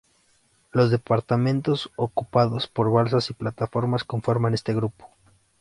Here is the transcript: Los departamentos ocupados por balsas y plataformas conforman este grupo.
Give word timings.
Los 0.71 0.89
departamentos 0.89 1.91
ocupados 1.95 2.65
por 2.65 2.89
balsas 2.91 3.29
y 3.29 3.35
plataformas 3.35 4.03
conforman 4.03 4.55
este 4.55 4.73
grupo. 4.73 5.11